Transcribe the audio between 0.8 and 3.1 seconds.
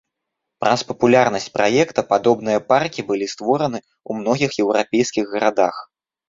папулярнасць праекта падобныя паркі